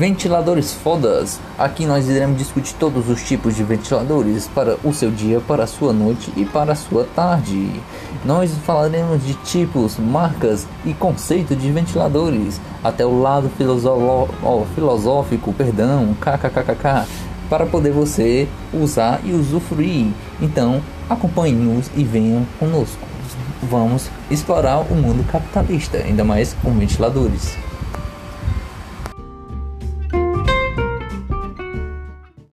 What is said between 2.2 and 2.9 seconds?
discutir